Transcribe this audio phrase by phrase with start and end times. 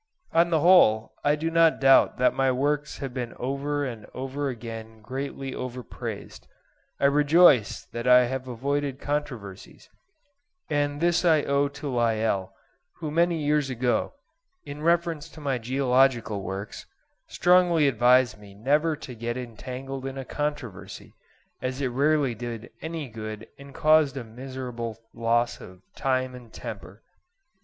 [0.31, 4.49] On the whole I do not doubt that my works have been over and over
[4.49, 6.47] again greatly overpraised.
[6.99, 9.89] I rejoice that I have avoided controversies,
[10.71, 12.51] and this I owe to Lyell,
[12.95, 14.13] who many years ago,
[14.65, 16.87] in reference to my geological works,
[17.27, 21.13] strongly advised me never to get entangled in a controversy,
[21.61, 27.03] as it rarely did any good and caused a miserable loss of time and temper.